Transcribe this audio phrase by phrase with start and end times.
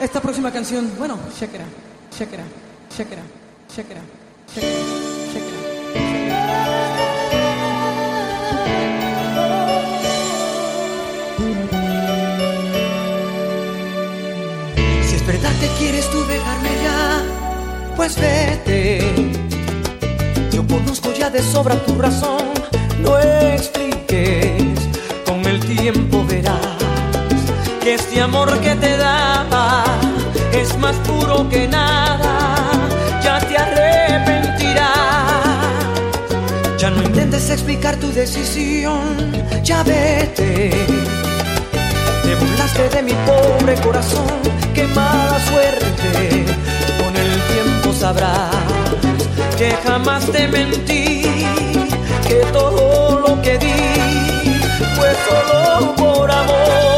[0.00, 1.66] Esta próxima canción, bueno, check it out,
[2.16, 2.68] check it out.
[15.02, 17.22] Si es verdad que quieres tú dejarme ya,
[17.96, 19.00] pues vete.
[20.52, 22.44] Yo conozco ya de sobra tu razón,
[23.00, 24.62] no expliques.
[25.26, 26.56] Con el tiempo verás
[27.80, 29.37] que este amor que te da
[30.88, 32.32] más puro que nada,
[33.22, 34.88] ya te arrepentirás.
[36.78, 39.02] Ya no intentes explicar tu decisión,
[39.62, 40.70] ya vete.
[42.24, 44.32] Te burlaste de mi pobre corazón,
[44.74, 46.46] qué mala suerte.
[47.00, 48.56] Con el tiempo sabrás
[49.58, 51.22] que jamás te mentí,
[52.26, 53.80] que todo lo que di
[54.96, 56.97] fue solo por amor.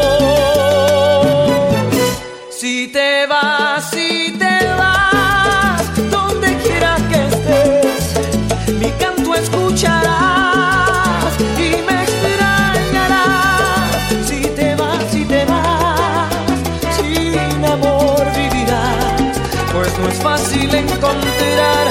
[20.79, 21.87] encontrar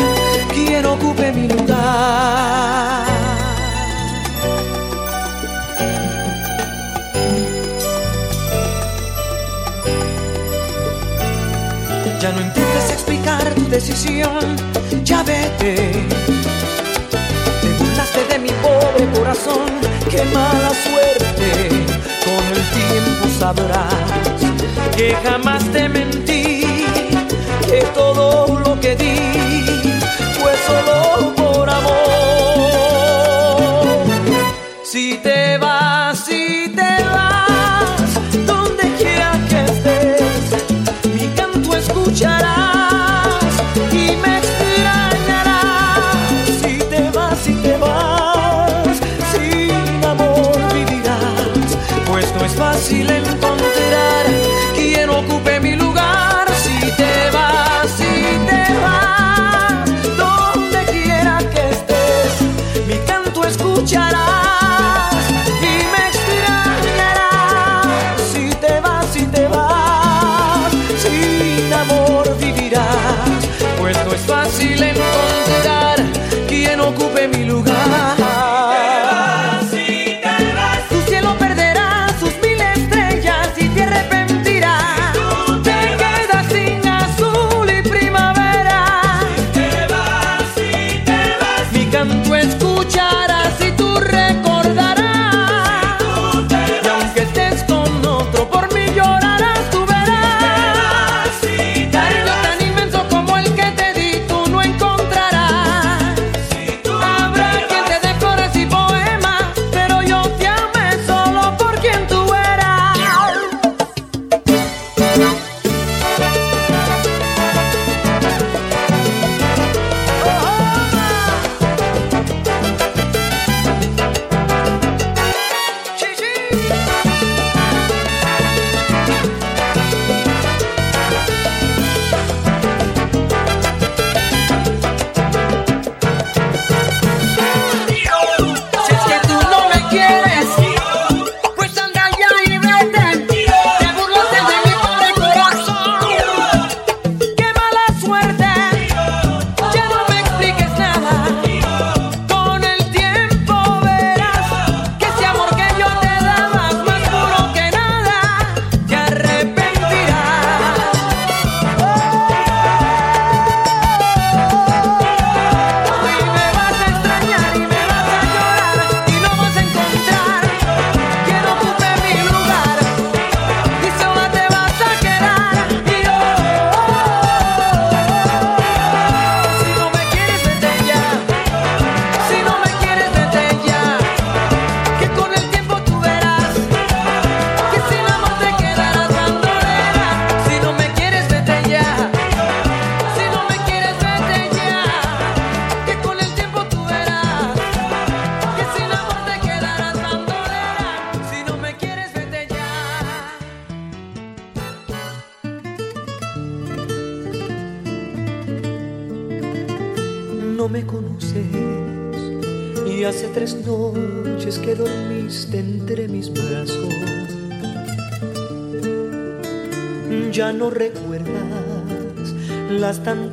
[0.52, 3.06] quien ocupe mi lugar.
[12.20, 14.56] Ya no intentes explicar tu decisión,
[15.04, 15.74] ya vete.
[17.62, 19.70] Te burlaste de mi pobre corazón,
[20.10, 21.68] qué mala suerte.
[22.24, 24.20] Con el tiempo sabrás
[24.96, 26.59] que jamás te mentí
[27.70, 29.14] que todo lo que di
[30.40, 31.29] fue solo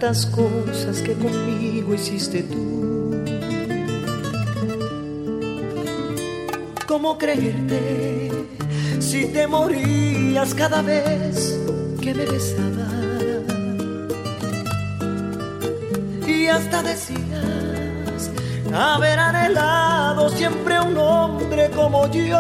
[0.08, 3.12] tantas cosas que conmigo hiciste tú.
[6.88, 8.32] ¿Cómo creerte
[9.00, 11.60] si te morías cada vez
[12.02, 12.94] que me besabas?
[16.26, 18.32] Y hasta decías
[18.74, 22.38] haber anhelado siempre un hombre como yo.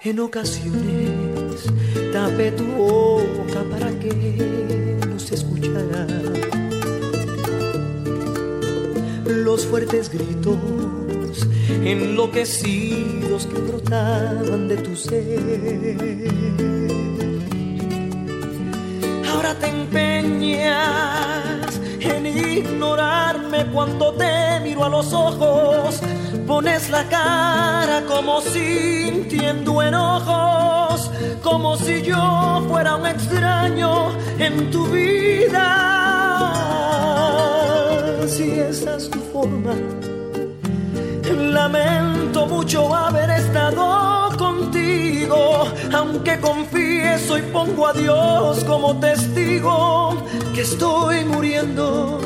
[0.00, 1.62] En ocasiones
[2.12, 3.01] tapé tu
[9.66, 11.46] fuertes gritos
[11.84, 16.28] enloquecidos que brotaban de tu ser.
[19.32, 21.00] Ahora te empeñas
[22.00, 26.02] en ignorarme cuando te miro a los ojos
[26.46, 31.10] Pones la cara como sintiendo enojos,
[31.42, 36.71] como si yo fuera un extraño en tu vida.
[38.26, 39.74] Si esa es tu forma,
[41.52, 50.16] lamento mucho haber estado contigo, aunque confieso y pongo a Dios como testigo
[50.54, 52.20] que estoy muriendo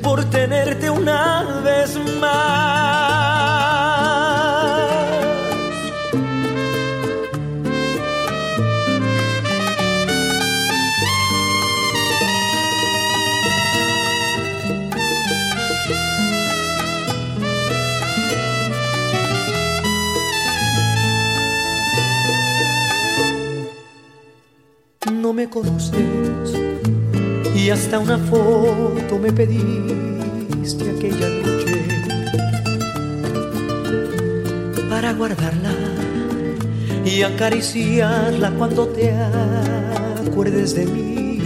[0.00, 3.11] por tenerte una vez más.
[25.34, 26.52] Me conoces
[27.56, 31.86] y hasta una foto me pediste aquella noche
[34.90, 35.72] para guardarla
[37.06, 39.10] y acariciarla cuando te
[40.28, 41.38] acuerdes de mí.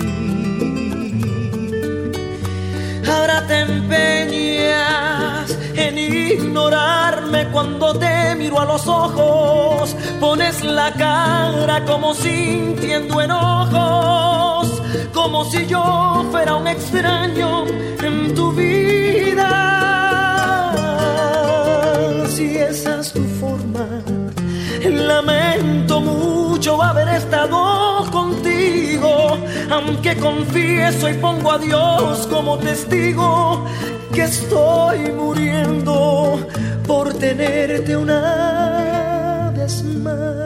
[3.08, 5.96] Ahora te empeñas en
[7.52, 14.82] cuando te miro a los ojos, pones la cara como sintiendo enojos
[15.12, 17.66] como si yo fuera un extraño
[18.02, 19.50] en tu vida.
[22.28, 23.86] Si esa es tu forma,
[24.84, 29.36] lamento mucho haber estado contigo,
[29.70, 33.64] aunque confieso y pongo a Dios como testigo
[34.12, 36.46] que estoy muriendo
[37.18, 40.45] tenerte una vez más.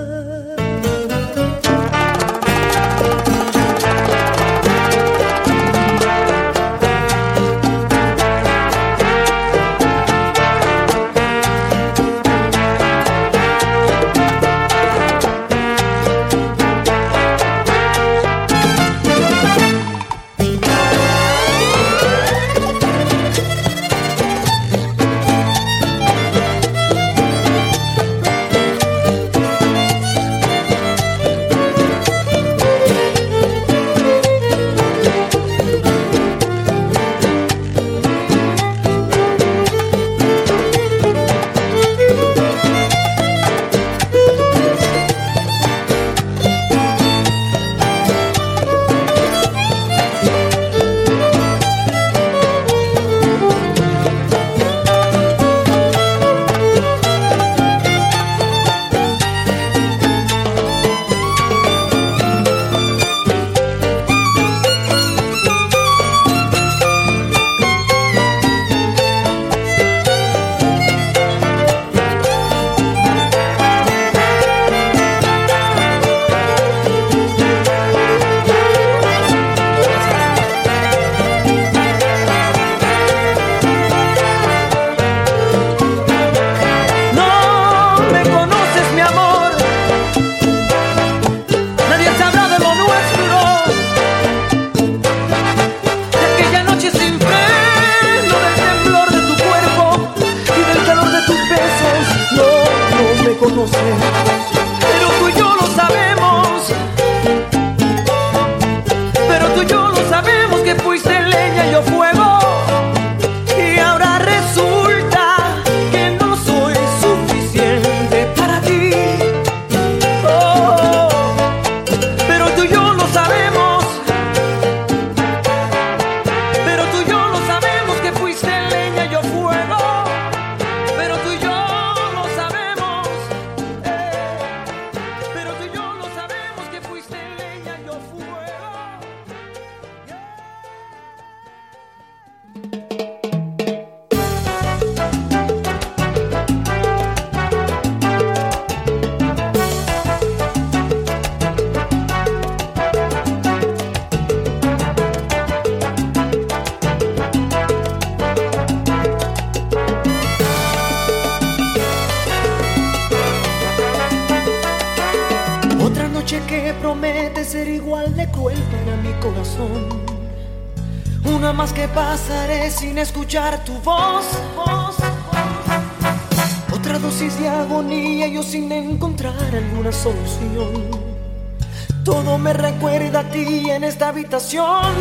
[183.80, 184.92] en esta habitación.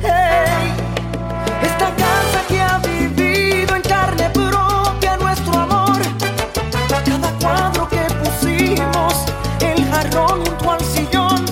[0.00, 0.72] Hey,
[1.62, 6.00] esta casa que ha vivido en carne propia nuestro amor.
[6.88, 9.14] Cada cuadro que pusimos,
[9.60, 11.44] el jarrón junto al sillón.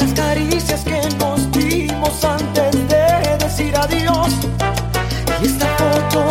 [0.00, 4.32] Las caricias que nos dimos antes de decir adiós.
[5.42, 6.24] Y esta foto,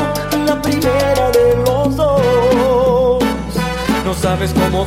[0.43, 3.23] la primera de los dos.
[4.03, 4.84] No sabes cómo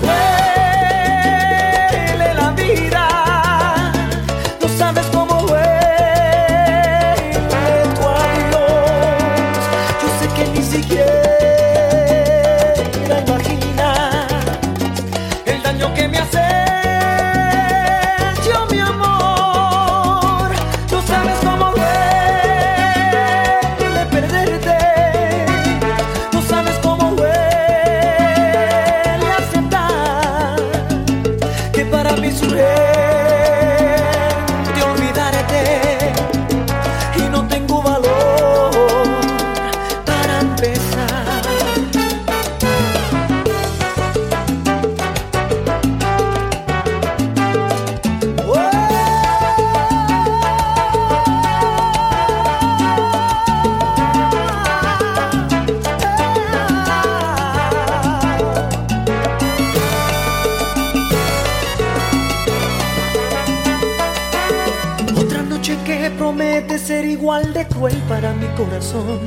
[68.58, 69.20] corazón.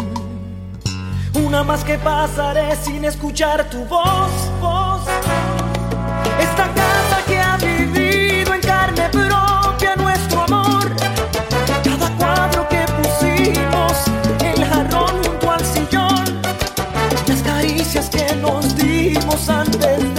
[1.34, 5.04] Una más que pasaré sin escuchar tu voz, voz.
[6.40, 10.84] Esta casa que ha vivido en carne propia nuestro amor.
[11.84, 13.94] Cada cuadro que pusimos,
[14.44, 16.26] el jarrón junto al sillón.
[17.28, 20.11] Las caricias que nos dimos antes.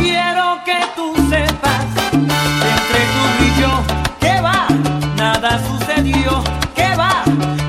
[0.00, 1.86] Quiero que tú sepas
[2.72, 3.72] entre tú y yo
[4.20, 4.66] que va
[5.16, 6.42] nada sucedió
[6.74, 7.22] que va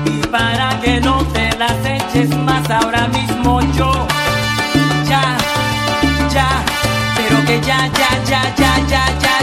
[0.06, 4.06] y para que no te las eches más ahora mismo yo.
[5.08, 5.36] Ya
[6.32, 6.48] ya
[7.16, 9.41] quiero que ya ya ya ya ya ya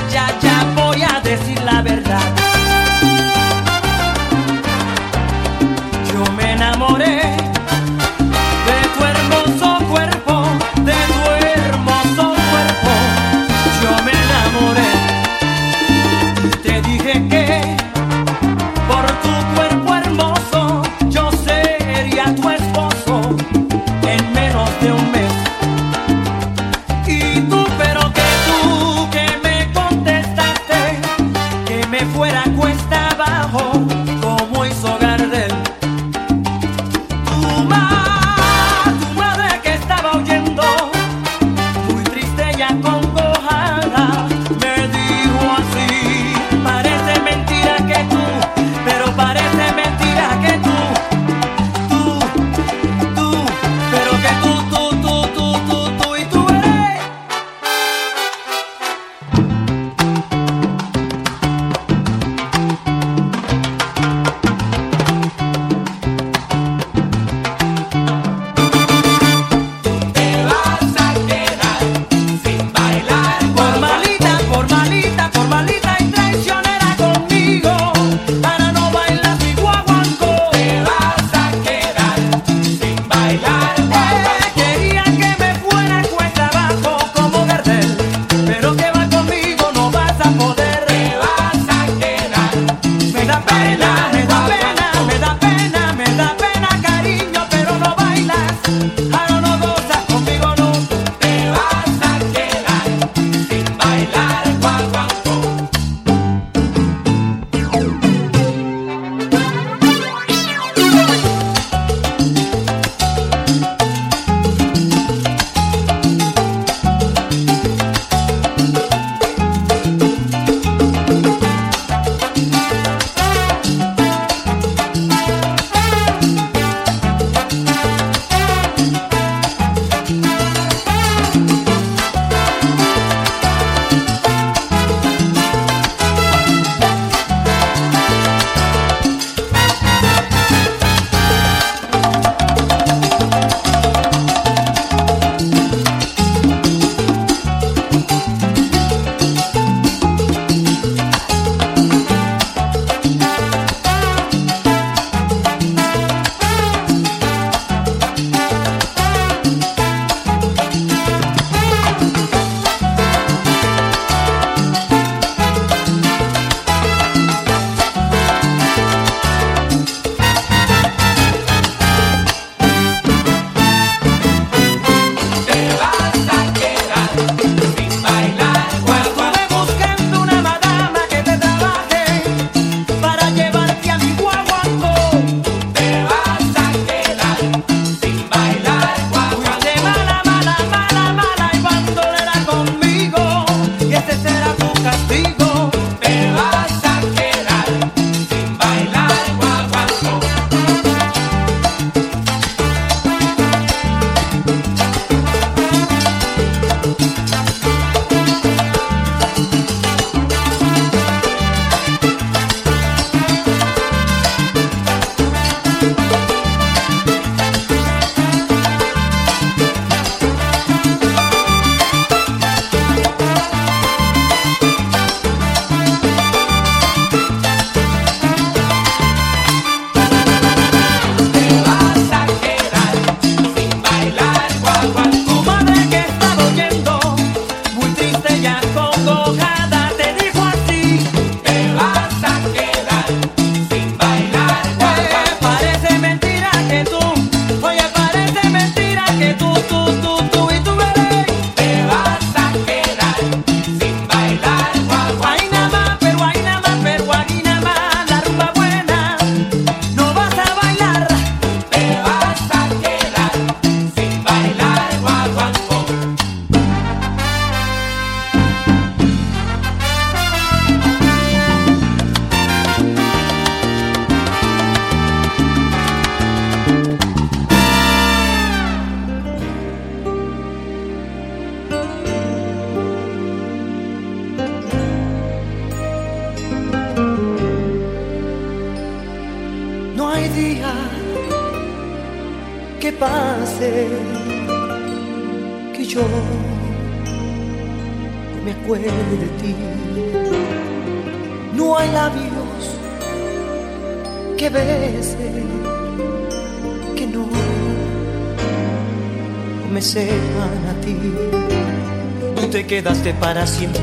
[313.19, 313.78] para siempre.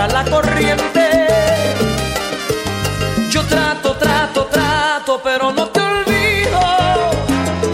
[0.00, 1.10] contra la corriente.
[3.30, 6.60] Yo trato, trato, trato, pero no te olvido.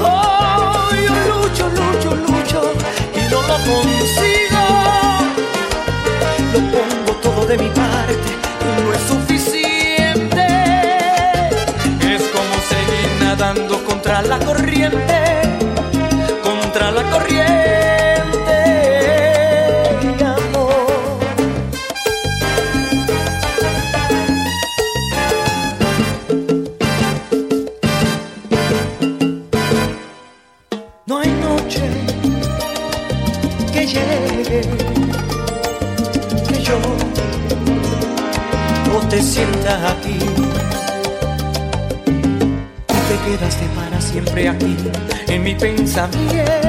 [0.03, 2.73] Oh, yo lucho, lucho, lucho
[3.15, 4.63] y no lo consigo.
[6.53, 10.47] Lo pongo todo de mi parte y no es suficiente.
[12.01, 15.43] Es como seguir nadando contra la corriente,
[16.43, 17.56] contra la corriente.
[45.97, 46.66] Samedi.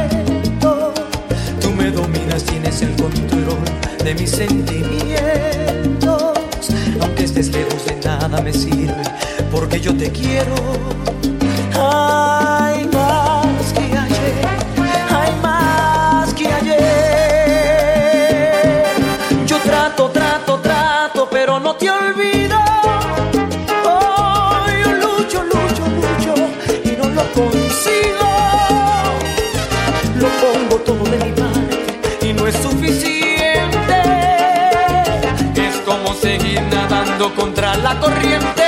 [37.25, 38.63] contra la corriente.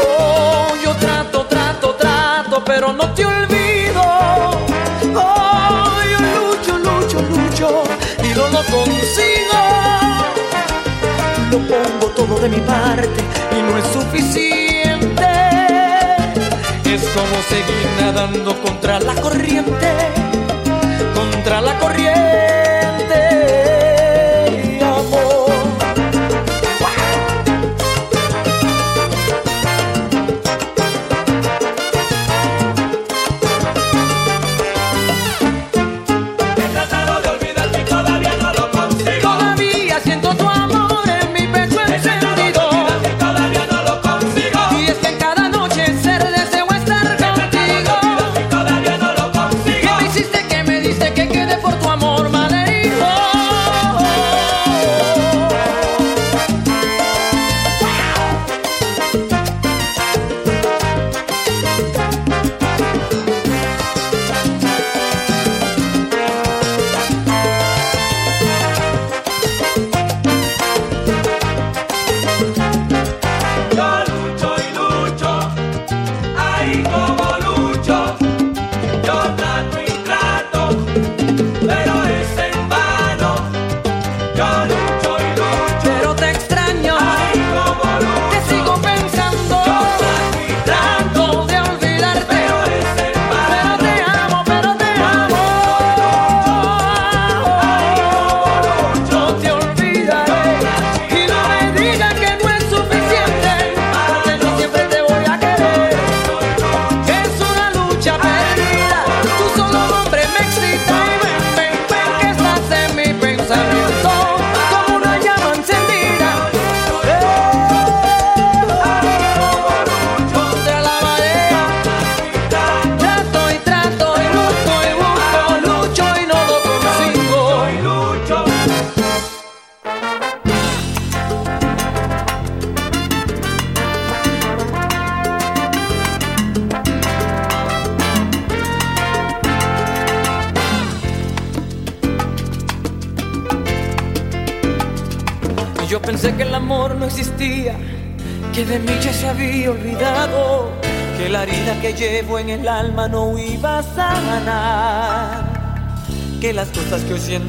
[0.00, 4.02] Oh, yo trato, trato, trato, pero no te olvido.
[5.14, 7.82] Oh, yo lucho, lucho, lucho
[8.24, 9.60] y no lo consigo.
[11.50, 13.20] Lo pongo todo de mi parte
[13.58, 15.28] y no es suficiente.
[16.86, 19.92] Es como seguir nadando contra la corriente,
[21.14, 22.21] contra la corriente.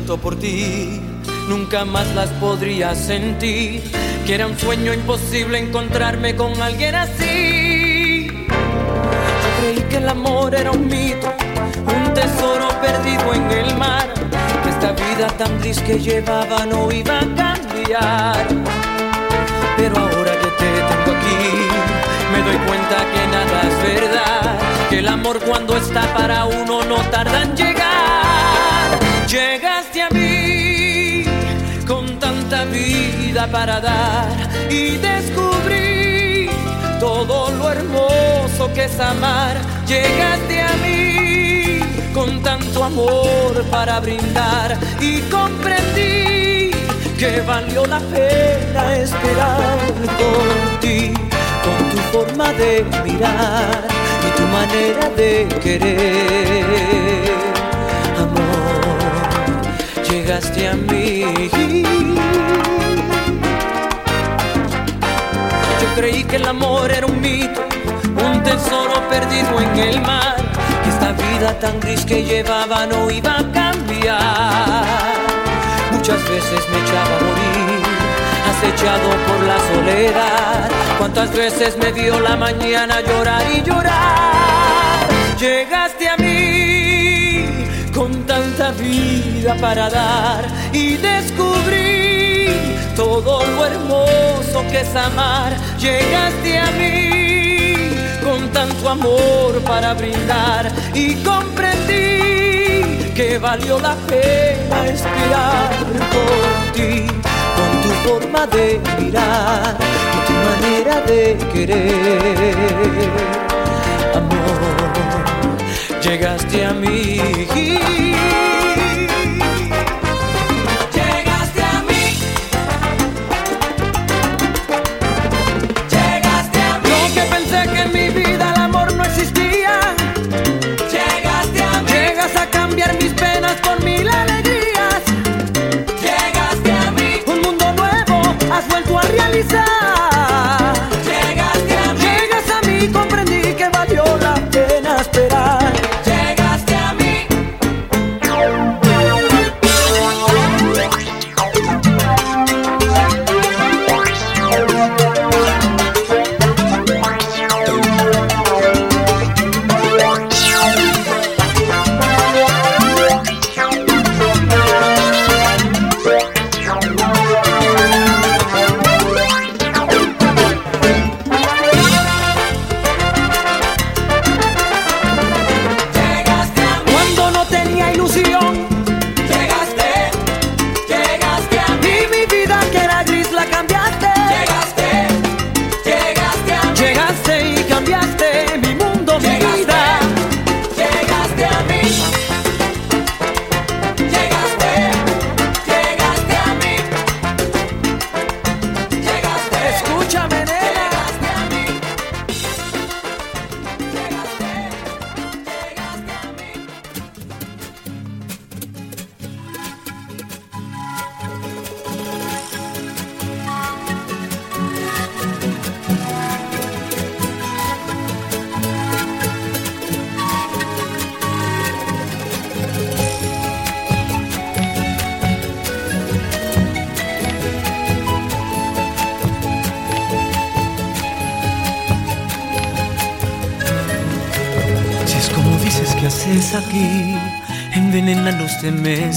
[0.03, 0.99] Siento por ti
[1.47, 3.81] nunca más las podría sentir,
[4.25, 8.27] que era un sueño imposible encontrarme con alguien así.
[8.27, 11.33] Yo creí que el amor era un mito,
[11.87, 14.13] un tesoro perdido en el mar,
[14.63, 18.45] que esta vida tan gris que llevaba no iba a cambiar.
[19.77, 21.43] Pero ahora que te tengo aquí,
[22.33, 26.97] me doy cuenta que nada es verdad, que el amor cuando está para uno no
[27.09, 27.93] tarda en llegar.
[29.27, 29.72] Llegaste
[33.33, 34.27] para dar
[34.69, 36.49] y descubrí
[36.99, 39.57] todo lo hermoso que es amar.
[39.87, 41.79] Llegaste a mí
[42.13, 46.71] con tanto amor para brindar y comprendí
[47.17, 49.79] que valió la pena esperar
[50.19, 51.11] por ti,
[51.63, 53.87] con tu forma de mirar
[54.27, 57.31] y tu manera de querer.
[58.15, 62.12] Amor, llegaste a mí.
[65.95, 67.61] Creí que el amor era un mito,
[68.25, 70.35] un tesoro perdido en el mar,
[70.83, 75.13] que esta vida tan gris que llevaba no iba a cambiar.
[75.91, 77.81] Muchas veces me echaba a morir,
[78.51, 80.69] acechado por la soledad.
[80.97, 85.07] Cuántas veces me vio la mañana llorar y llorar.
[85.39, 87.45] Llegaste a mí
[87.93, 92.12] con tanta vida para dar y descubrí
[92.95, 95.55] todo lo hermoso que es amar.
[95.79, 105.69] Llegaste a mí con tanto amor para brindar y comprendí que valió la pena esperar
[106.11, 107.05] por ti,
[107.57, 109.77] con tu forma de mirar
[110.15, 113.09] y tu manera de querer.
[114.15, 115.57] Amor,
[116.01, 118.42] llegaste a mí.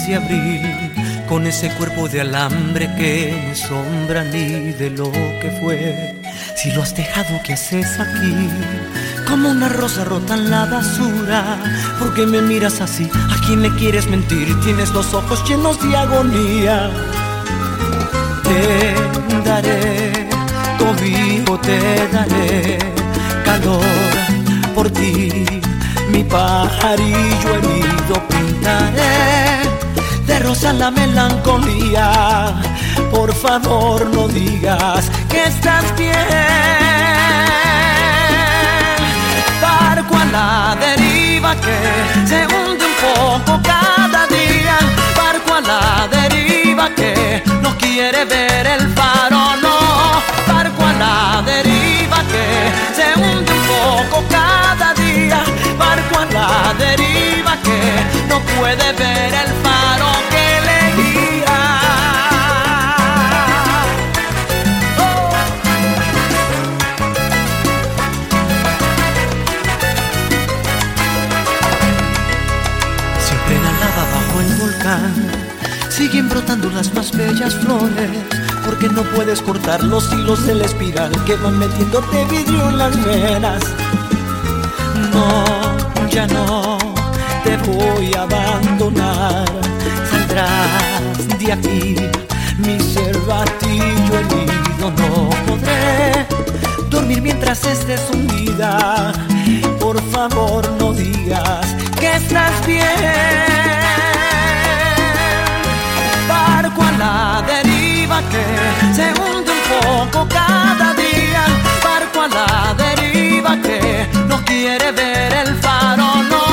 [0.06, 0.92] De abril,
[1.28, 6.14] con ese cuerpo de alambre que es sombra ni de lo que fue.
[6.54, 8.48] Si lo has dejado, ¿qué haces aquí?
[9.28, 11.58] Como una rosa rota en la basura,
[11.98, 13.10] ¿por qué me miras así?
[13.14, 14.48] ¿A quién le quieres mentir?
[14.60, 16.90] Tienes los ojos llenos de agonía.
[18.44, 18.94] Te
[19.48, 20.28] daré
[20.78, 22.78] cobijo, te daré
[23.44, 23.82] calor
[24.74, 25.44] por ti.
[26.10, 29.45] Mi pajarillo herido pintaré
[30.46, 32.54] rosa la melancolía.
[33.10, 36.14] Por favor, no digas que estás bien.
[39.60, 41.78] Barco a la deriva que
[42.30, 44.76] se hunde un poco cada día.
[45.16, 49.56] Barco a la deriva que no quiere ver el faro
[50.46, 50.55] Por
[51.06, 52.46] la deriva que
[52.96, 55.40] se hunde un poco cada día,
[55.78, 57.80] barco a la deriva que
[58.30, 61.58] no puede ver el faro que le guía.
[65.04, 65.28] Oh.
[73.26, 75.14] Siempre la lava bajo el volcán,
[75.88, 78.10] siguen brotando las más bellas flores
[78.66, 83.04] porque no puedes cortar los hilos de la espiral que van metiéndote vidrio en las
[83.04, 83.62] venas.
[85.12, 86.76] No, ya no
[87.44, 89.46] te voy a abandonar.
[90.10, 91.96] Saldrás de aquí,
[92.58, 94.90] mi cervatillo herido.
[94.98, 96.26] No podré
[96.90, 99.12] dormir mientras estés hundida.
[99.78, 101.66] Por favor, no digas
[102.00, 103.85] que estás bien
[106.46, 108.44] barco a la deriva que
[108.96, 111.42] se hunde un poco cada día.
[111.86, 113.80] Barco a la deriva que
[114.30, 116.44] no quiere ver el faro, no.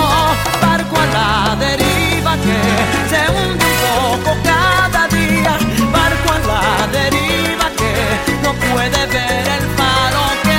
[0.66, 1.30] Barco a la
[1.66, 2.60] deriva que
[3.12, 5.54] se hunde un poco cada día.
[5.98, 6.64] Barco a la
[6.98, 7.94] deriva que
[8.44, 10.24] no puede ver el faro.
[10.46, 10.53] Que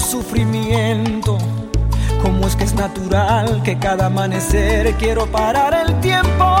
[0.00, 1.38] sufrimiento?
[2.22, 6.51] ¿Cómo es que es natural que cada amanecer quiero parar el tiempo?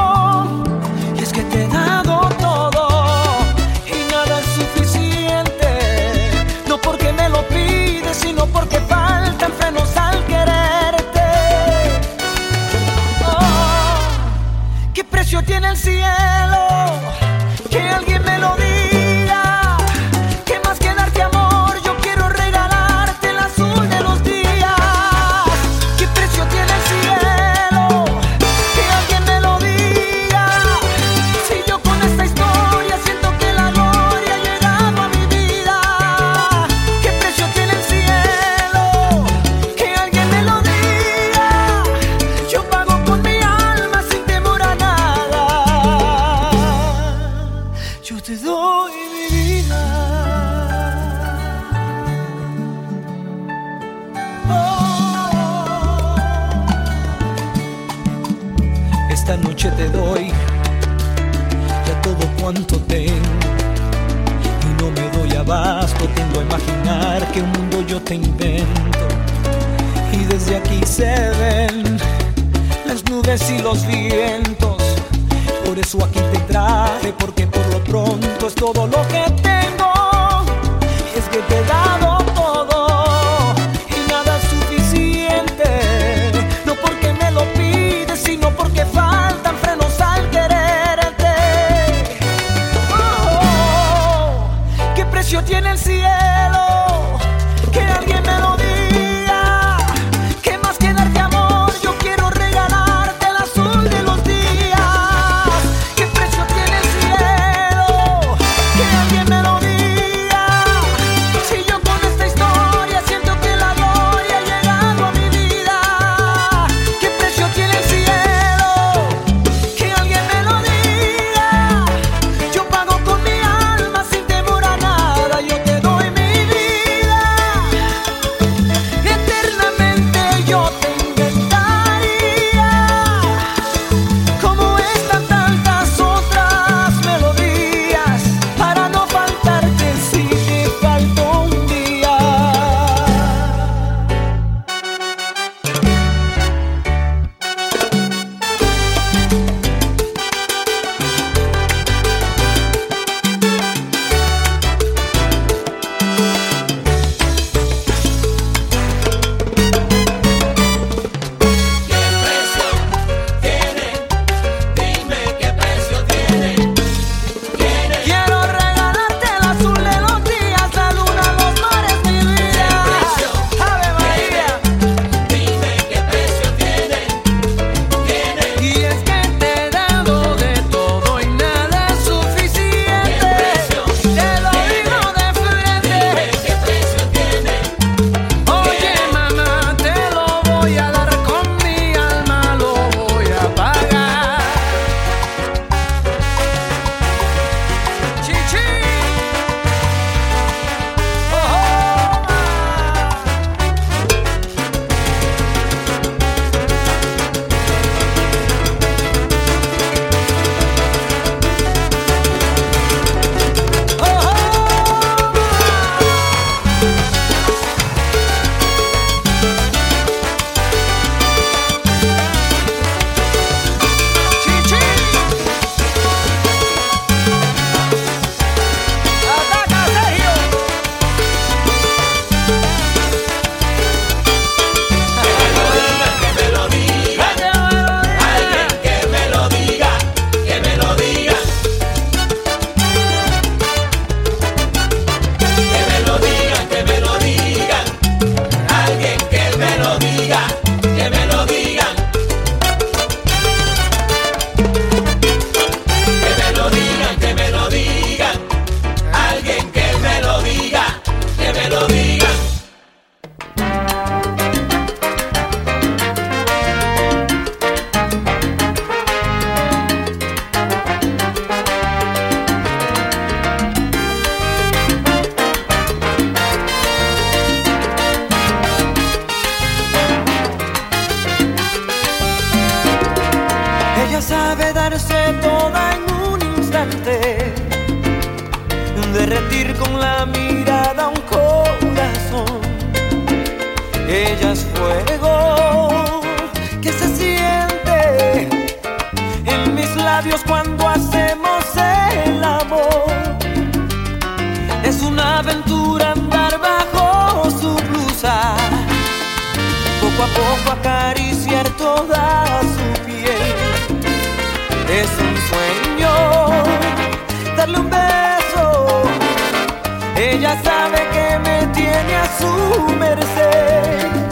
[320.52, 324.31] Ella sabe que me tiene a su merced.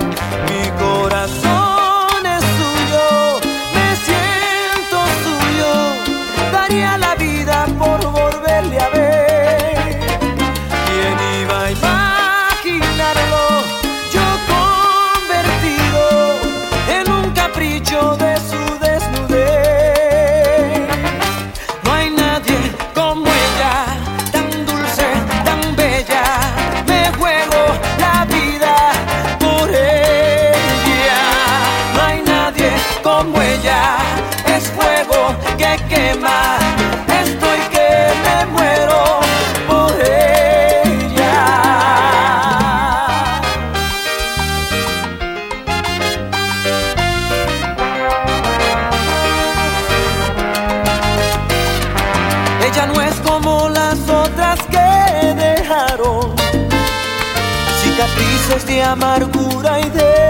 [58.91, 60.30] amargura y de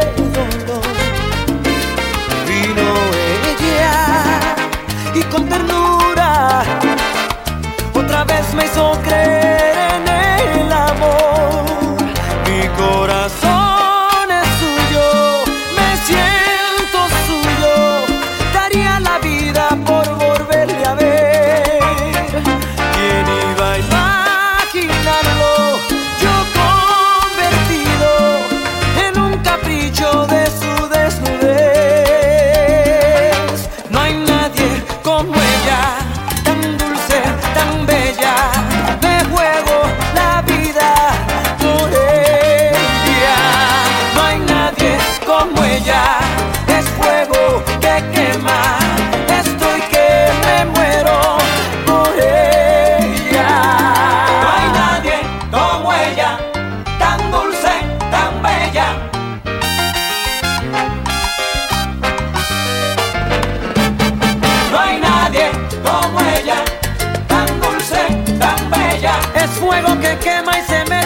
[70.63, 71.00] se me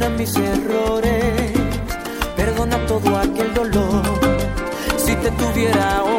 [0.00, 1.52] perdona mis errores,
[2.34, 4.02] perdona todo aquel dolor.
[4.96, 6.09] Si te tuviera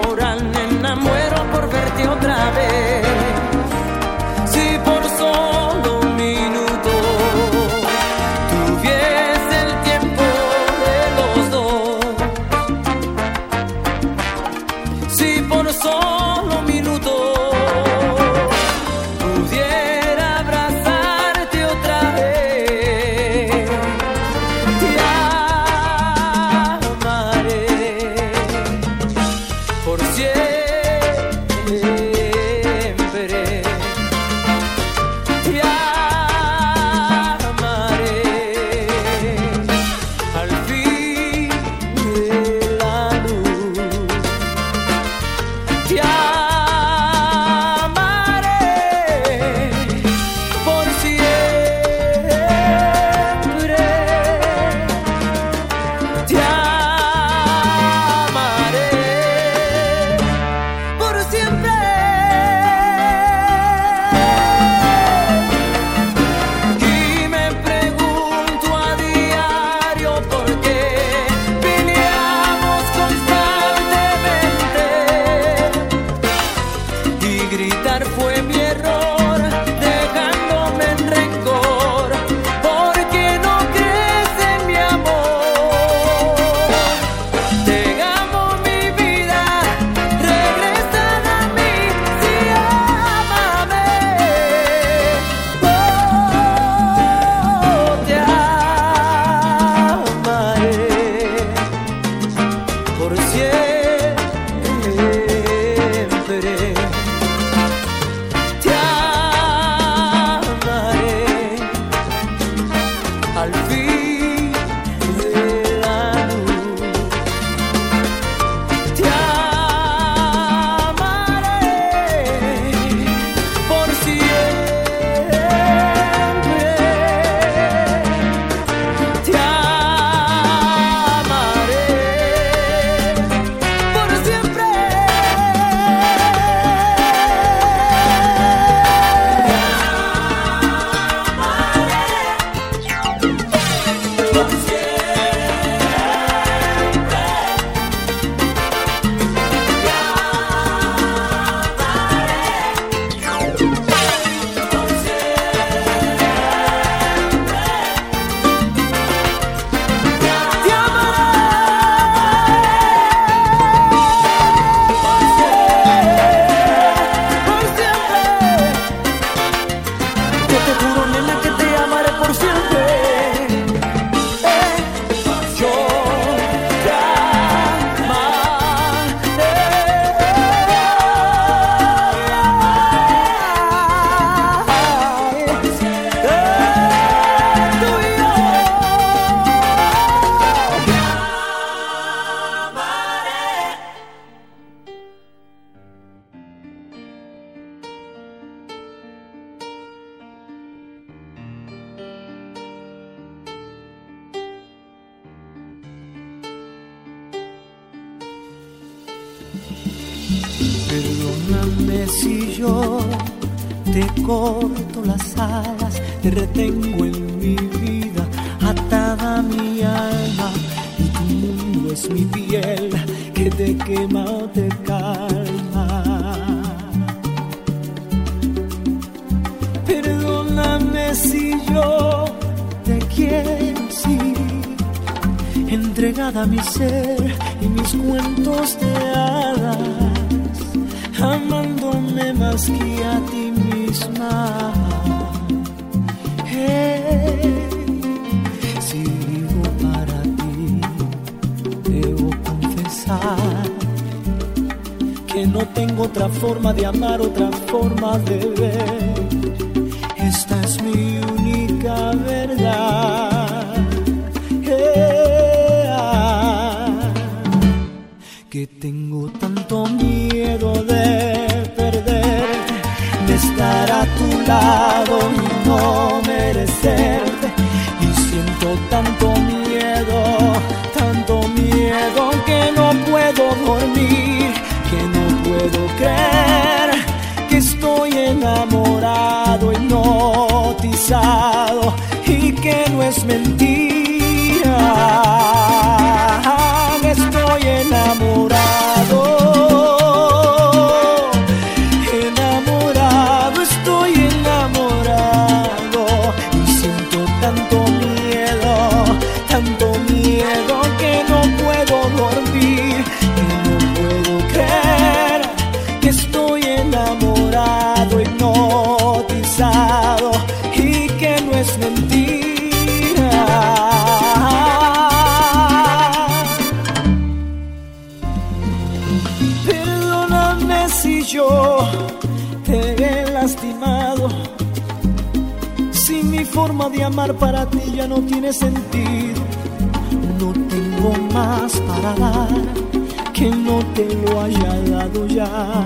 [343.95, 345.85] te lo haya dado ya.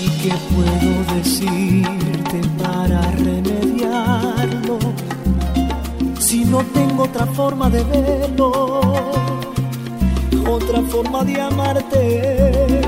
[0.00, 4.78] ¿Y qué puedo decirte para remediarlo?
[6.18, 8.80] Si no tengo otra forma de verlo,
[10.48, 12.80] otra forma de amarte,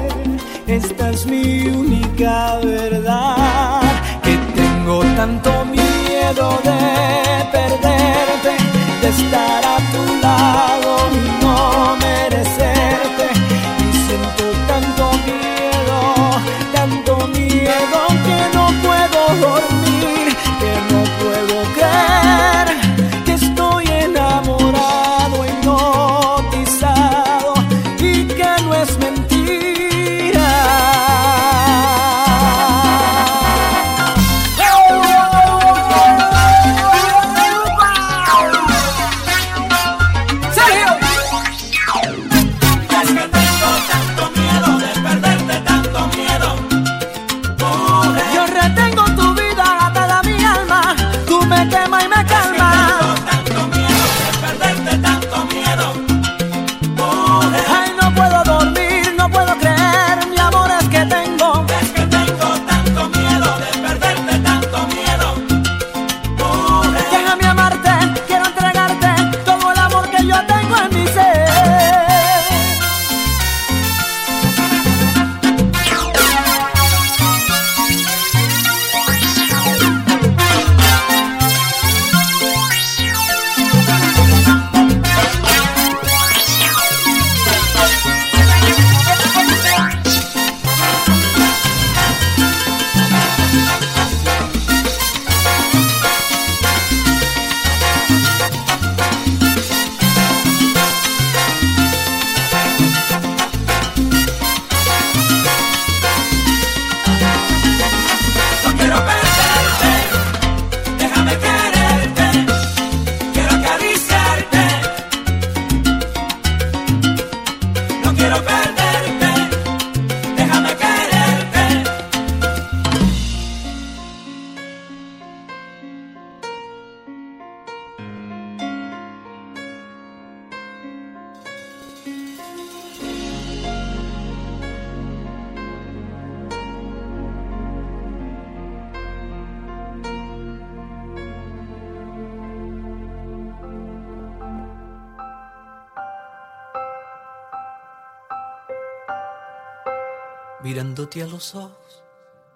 [0.67, 3.83] esta es mi única verdad.
[4.23, 8.64] Que tengo tanto miedo de perderte
[9.05, 12.84] de estar a tu lado y no merecer.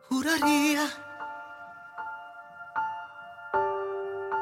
[0.08, 0.86] Juraría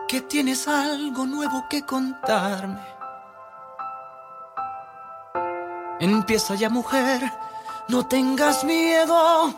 [0.09, 2.87] que tienes algo nuevo que contarme.
[5.99, 7.21] Empieza ya mujer,
[7.89, 9.55] no tengas miedo.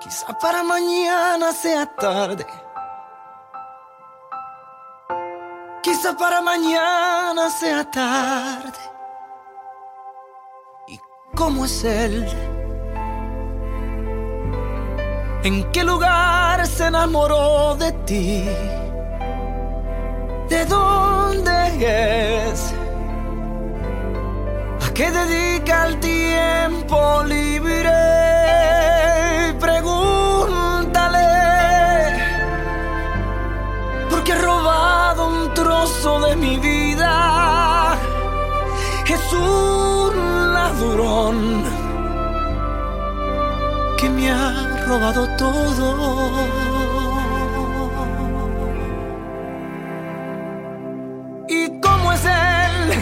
[0.00, 2.46] Quizá para mañana sea tarde.
[5.82, 8.93] Quizá para mañana sea tarde.
[11.34, 12.28] ¿Y cómo es él?
[15.42, 18.44] ¿En qué lugar se enamoró de ti?
[20.48, 22.72] ¿De dónde es?
[24.86, 27.90] ¿A qué dedica el tiempo libre?
[29.58, 31.18] Pregúntale.
[34.08, 36.73] Porque ha robado un trozo de mi vida.
[43.98, 44.52] Que me ha
[44.86, 45.86] robado todo.
[51.48, 52.92] ¿Y cómo es él?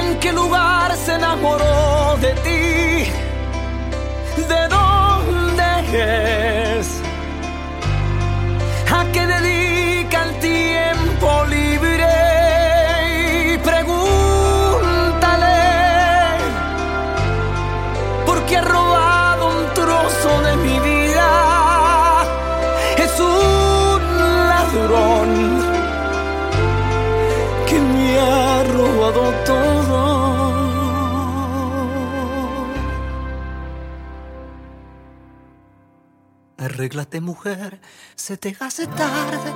[0.00, 3.10] ¿En qué lugar se enamoró de ti?
[4.52, 5.66] ¿De dónde
[6.78, 6.88] es?
[8.90, 9.73] ¿A qué dedica
[36.74, 37.80] Arréglate mujer,
[38.16, 39.52] se te hace tarde.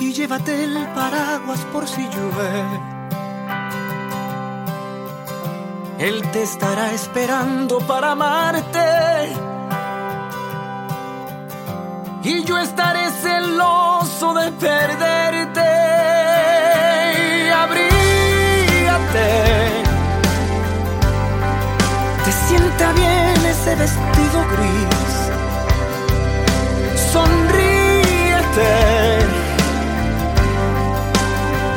[0.00, 2.80] Y llévate el paraguas por si llueve.
[5.98, 9.34] Él te estará esperando para amarte.
[12.22, 15.60] Y yo estaré celoso de perderte.
[17.52, 19.28] Abrígate.
[22.24, 23.23] Te sienta bien
[23.76, 25.14] vestido gris.
[27.12, 28.72] Sonríete.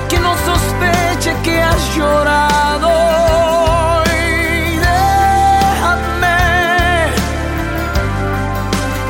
[0.10, 2.92] Que no sospeche que has llorado.
[4.06, 6.38] Y déjame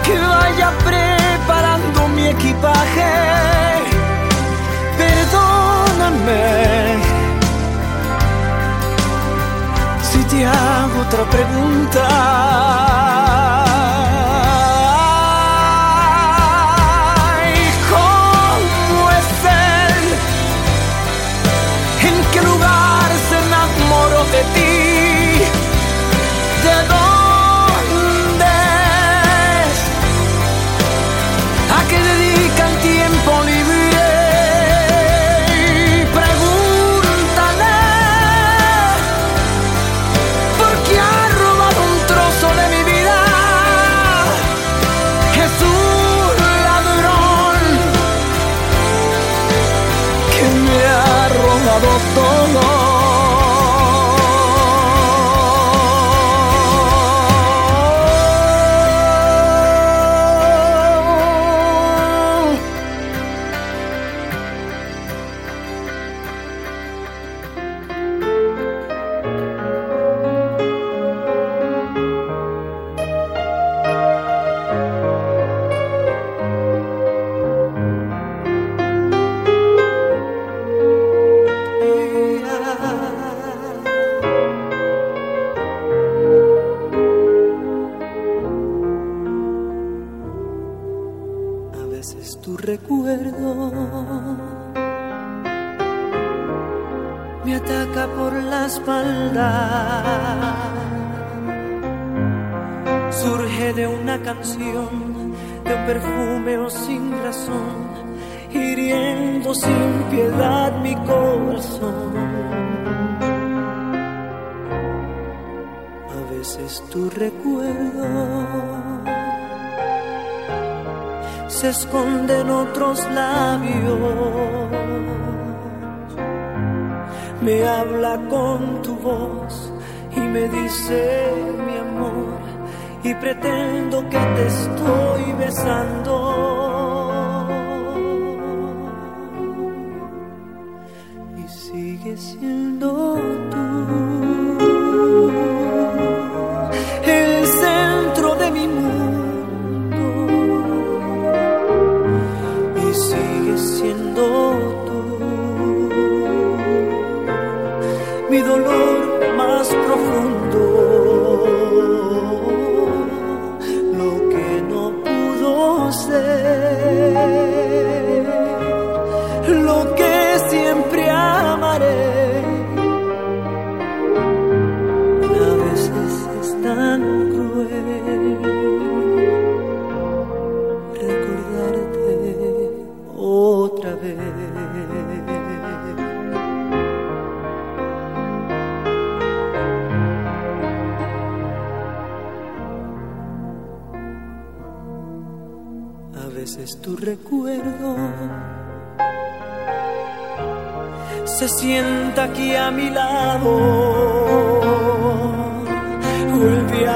[0.05, 3.13] que vaya preparando mi equipaje.
[4.97, 6.45] Perdóname
[10.01, 12.56] si te hago otra pregunta.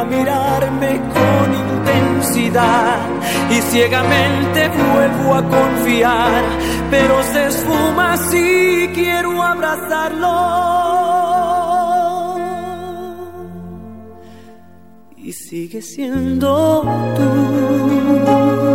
[0.06, 3.00] Mirarme con intensidad
[3.50, 6.44] y ciegamente vuelvo a confiar,
[6.90, 10.72] pero se esfuma si quiero abrazarlo.
[15.18, 16.82] Y sigue siendo
[17.16, 18.71] tú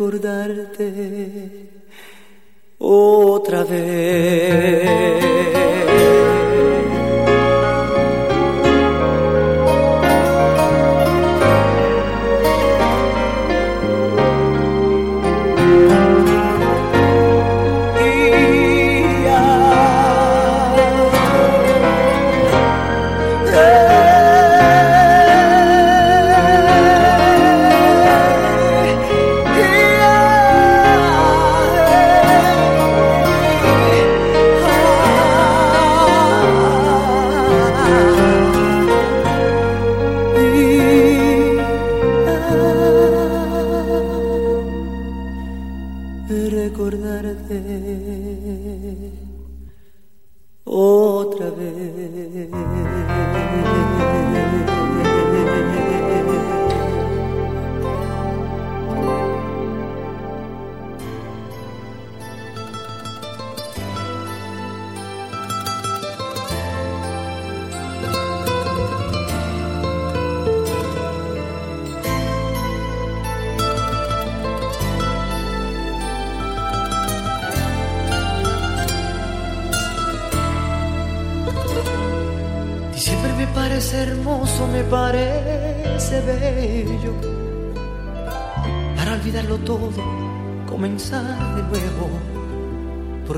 [0.00, 1.68] recordarte
[2.78, 5.19] otra vez.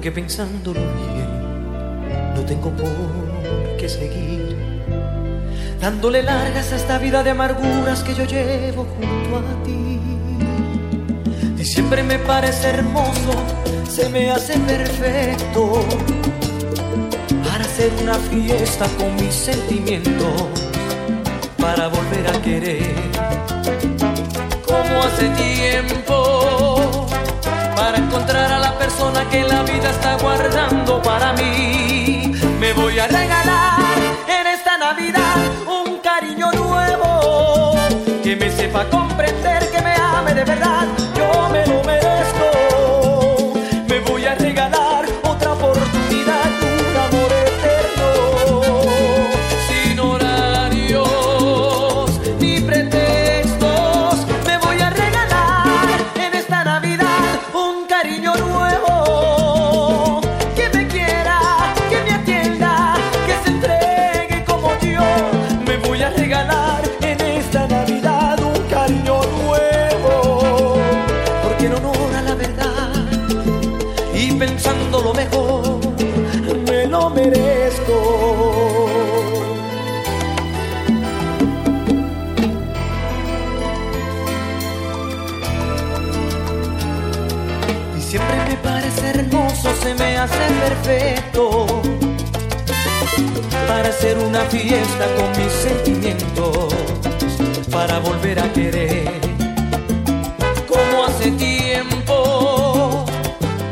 [0.03, 4.57] Porque pensándolo bien, no tengo por qué seguir.
[5.81, 10.01] Dándole largas a esta vida de amarguras que yo llevo junto a ti.
[11.55, 13.33] Diciembre me parece hermoso,
[13.89, 15.87] se me hace perfecto
[17.45, 20.49] para hacer una fiesta con mis sentimientos,
[21.61, 22.93] para volver a querer
[24.67, 27.07] como hace tiempo,
[27.77, 28.52] para encontrar
[28.83, 32.33] persona que la vida está guardando para mí.
[32.59, 33.79] Me voy a regalar
[34.39, 35.37] en esta Navidad
[35.79, 37.77] un cariño nuevo
[38.25, 40.87] que me sepa comprender, que me ame de verdad,
[41.17, 42.52] yo me lo merezco.
[90.63, 91.67] Perfecto
[93.67, 96.75] para hacer una fiesta con mis sentimientos,
[97.71, 99.21] para volver a querer
[100.69, 103.05] como hace tiempo,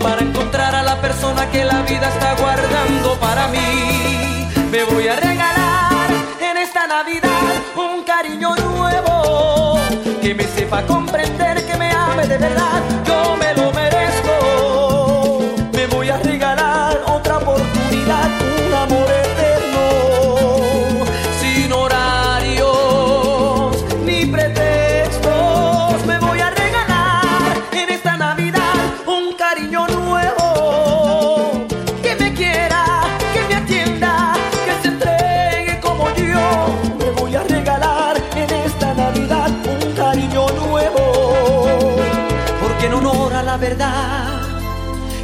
[0.00, 4.48] para encontrar a la persona que la vida está guardando para mí.
[4.70, 6.10] Me voy a regalar
[6.40, 9.78] en esta Navidad un cariño nuevo
[10.20, 12.82] que me sepa comprender, que me ame de verdad.
[13.06, 13.79] Yo me lo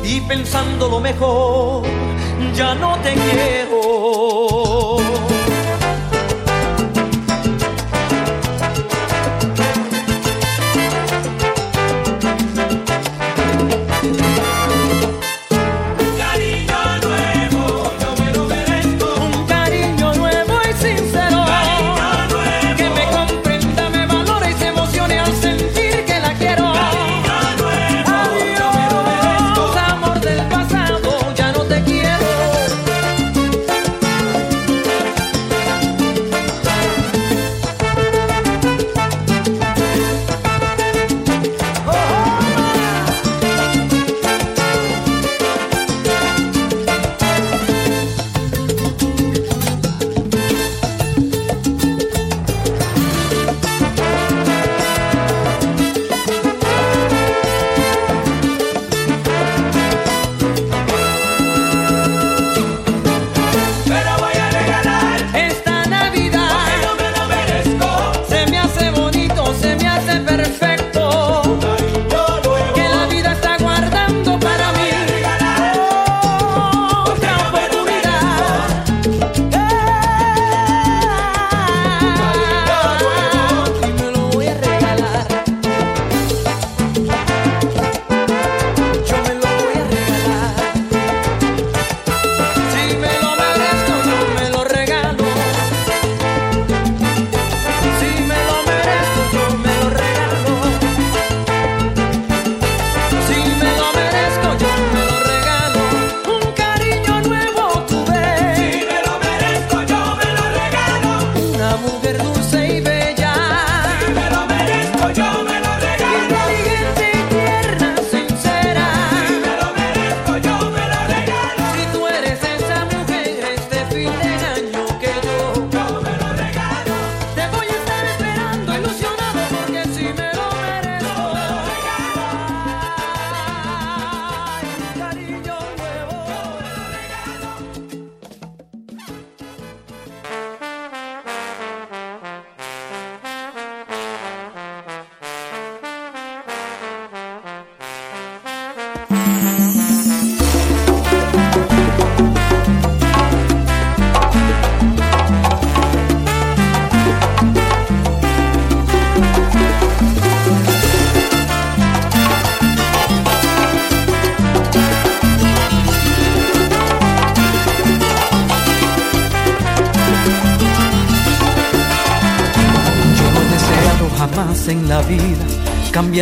[0.05, 1.84] y pensando lo mejor,
[2.55, 4.86] ya no te quiero.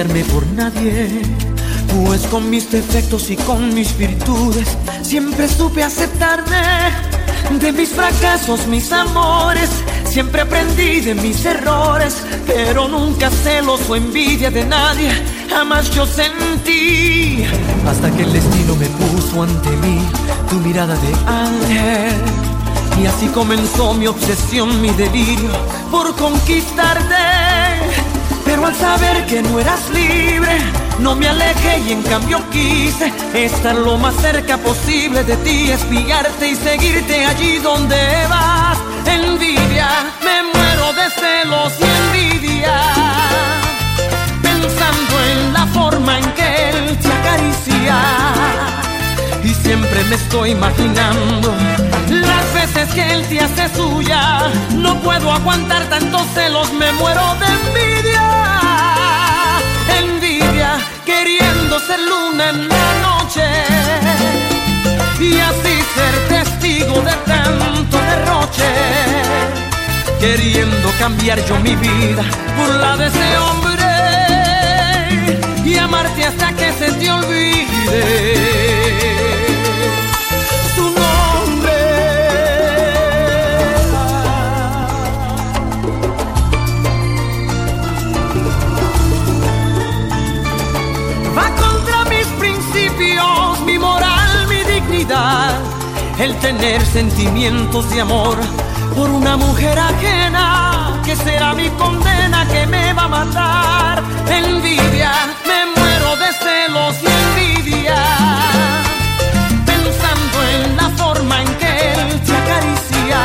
[0.09, 1.23] Por nadie.
[2.05, 4.69] Pues con mis defectos y con mis virtudes
[5.03, 6.93] siempre supe aceptarme.
[7.59, 9.71] De mis fracasos, mis amores,
[10.05, 12.23] siempre aprendí de mis errores.
[12.47, 15.11] Pero nunca celos o envidia de nadie,
[15.49, 17.45] jamás yo sentí.
[17.87, 20.01] Hasta que el destino me puso ante mí
[20.51, 22.23] tu mirada de ángel.
[23.03, 25.51] Y así comenzó mi obsesión, mi delirio
[25.91, 28.14] por conquistarte.
[28.65, 30.57] Al saber que no eras libre,
[30.99, 36.49] no me alejé y en cambio quise estar lo más cerca posible de ti, espiarte
[36.49, 37.97] y seguirte allí donde
[38.31, 38.79] vas.
[39.05, 39.89] Envidia,
[40.25, 42.81] me muero de celos y envidia,
[49.77, 51.53] siempre me estoy imaginando
[52.09, 54.43] las veces que él te hace suya.
[54.77, 58.27] No puedo aguantar tantos celos, me muero de envidia.
[60.01, 63.47] Envidia, queriendo ser luna en la noche
[65.19, 68.71] y así ser testigo de tanto derroche.
[70.21, 72.23] Queriendo cambiar yo mi vida
[72.57, 73.85] por la de ese hombre
[75.65, 78.84] y amarte hasta que se te olvide.
[96.45, 98.37] tener sentimientos de amor
[98.95, 104.03] por una mujer ajena, que será mi condena que me va a matar.
[104.29, 105.13] Envidia,
[105.49, 108.03] me muero de celos y envidia,
[109.65, 113.21] pensando en la forma en que él te acaricia.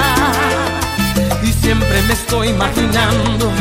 [1.44, 3.52] Y siempre me estoy imaginando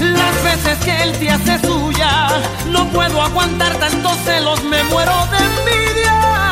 [0.00, 2.28] las veces que él te hace suya.
[2.70, 6.51] No puedo aguantar tantos celos, me muero de envidia.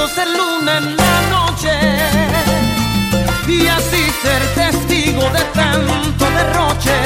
[0.00, 1.70] Pretendo ser luna en la noche
[3.46, 6.96] y así ser testigo de tanto derroche.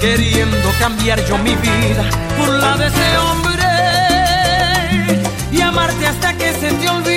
[0.00, 2.04] Queriendo cambiar yo mi vida
[2.36, 3.64] por la de ese hombre
[5.52, 7.13] y amarte hasta que se te olvide.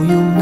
[0.00, 0.39] No,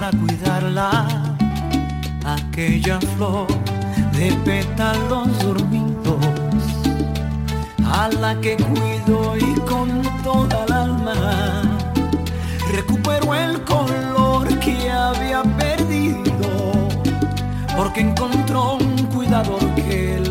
[0.00, 1.08] para cuidarla,
[2.24, 3.48] aquella flor
[4.12, 6.24] de pétalos dormidos,
[7.84, 11.80] a la que cuido y con toda el alma.
[12.70, 16.48] Recupero el color que había perdido,
[17.76, 20.27] porque encontró un cuidador que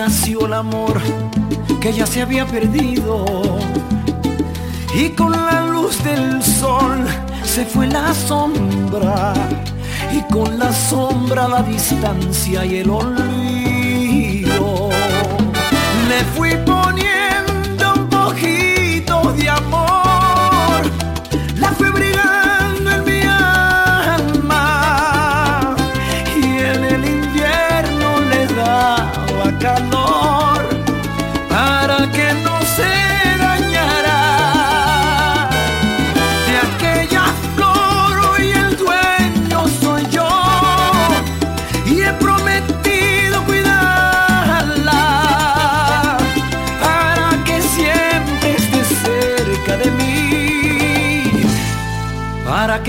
[0.00, 0.98] nació el amor
[1.78, 3.26] que ya se había perdido.
[4.94, 7.04] Y con la luz del sol
[7.44, 9.34] se fue la sombra.
[10.10, 13.18] Y con la sombra la distancia y el olvido.
[16.08, 16.52] Me fui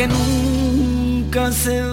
[0.01, 1.90] que nunca se